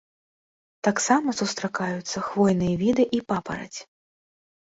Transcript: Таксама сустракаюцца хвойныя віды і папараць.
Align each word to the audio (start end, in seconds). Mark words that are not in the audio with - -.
Таксама 0.87 1.29
сустракаюцца 1.41 2.23
хвойныя 2.29 2.75
віды 2.85 3.05
і 3.19 3.21
папараць. 3.33 3.79